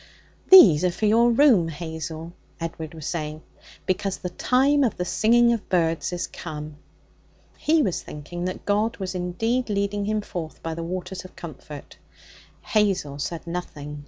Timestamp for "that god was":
8.45-9.13